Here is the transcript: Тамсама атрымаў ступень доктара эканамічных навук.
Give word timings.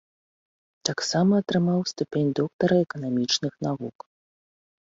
Тамсама 0.89 1.35
атрымаў 1.43 1.79
ступень 1.91 2.31
доктара 2.39 2.75
эканамічных 2.87 3.53
навук. 3.67 3.97